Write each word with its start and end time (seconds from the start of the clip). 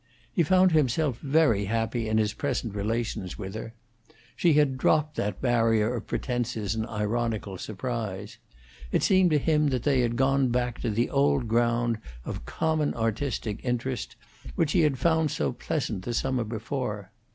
He 0.33 0.41
found 0.41 0.71
himself 0.71 1.19
very 1.19 1.65
happy 1.65 2.09
in 2.09 2.17
his 2.17 2.33
present 2.33 2.73
relations 2.73 3.37
with 3.37 3.53
her. 3.53 3.75
She 4.35 4.53
had 4.53 4.75
dropped 4.79 5.15
that 5.17 5.41
barrier 5.43 5.93
of 5.93 6.07
pretences 6.07 6.73
and 6.73 6.87
ironical 6.87 7.59
surprise. 7.59 8.39
It 8.91 9.03
seemed 9.03 9.29
to 9.29 9.37
him 9.37 9.67
that 9.67 9.83
they 9.83 9.99
had 9.99 10.15
gone 10.15 10.47
back 10.49 10.81
to 10.81 10.89
the 10.89 11.11
old 11.11 11.47
ground 11.47 11.99
of 12.25 12.47
common 12.47 12.95
artistic 12.95 13.59
interest 13.63 14.15
which 14.55 14.71
he 14.71 14.81
had 14.81 14.97
found 14.97 15.29
so 15.29 15.51
pleasant 15.53 16.03
the 16.03 16.15
summer 16.15 16.45
before. 16.45 17.11